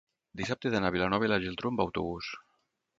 [0.39, 2.33] dissabte he d'anar a Vilanova i la Geltrú amb autobús.